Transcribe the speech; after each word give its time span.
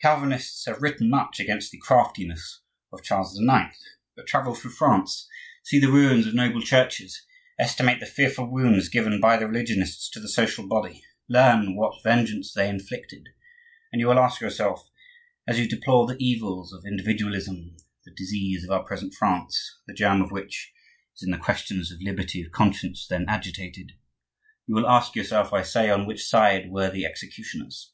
Calvinists 0.00 0.64
have 0.66 0.80
written 0.80 1.10
much 1.10 1.40
against 1.40 1.72
the 1.72 1.78
"craftiness" 1.78 2.60
of 2.92 3.02
Charles 3.02 3.36
IX.; 3.36 3.74
but 4.14 4.28
travel 4.28 4.54
through 4.54 4.70
France, 4.70 5.26
see 5.64 5.80
the 5.80 5.90
ruins 5.90 6.24
of 6.24 6.34
noble 6.36 6.62
churches, 6.62 7.26
estimate 7.58 7.98
the 7.98 8.06
fearful 8.06 8.46
wounds 8.48 8.88
given 8.88 9.20
by 9.20 9.36
the 9.36 9.48
religionists 9.48 10.08
to 10.10 10.20
the 10.20 10.28
social 10.28 10.68
body, 10.68 11.02
learn 11.28 11.74
what 11.74 12.00
vengeance 12.04 12.52
they 12.52 12.68
inflicted, 12.68 13.30
and 13.92 13.98
you 13.98 14.06
will 14.06 14.20
ask 14.20 14.40
yourself, 14.40 14.88
as 15.48 15.58
you 15.58 15.66
deplore 15.68 16.06
the 16.06 16.24
evils 16.24 16.72
of 16.72 16.84
individualism 16.86 17.76
(the 18.04 18.14
disease 18.14 18.62
of 18.62 18.70
our 18.70 18.84
present 18.84 19.12
France, 19.14 19.80
the 19.88 19.94
germ 19.94 20.22
of 20.22 20.30
which 20.30 20.72
was 21.14 21.24
in 21.24 21.32
the 21.32 21.38
questions 21.38 21.90
of 21.90 22.00
liberty 22.00 22.40
of 22.40 22.52
conscience 22.52 23.04
then 23.08 23.24
agitated),—you 23.26 24.72
will 24.76 24.88
ask 24.88 25.16
yourself, 25.16 25.52
I 25.52 25.64
say, 25.64 25.90
on 25.90 26.06
which 26.06 26.24
side 26.24 26.70
were 26.70 26.88
the 26.88 27.04
executioners. 27.04 27.90